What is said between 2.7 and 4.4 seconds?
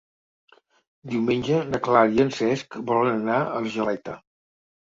volen anar a Argeleta.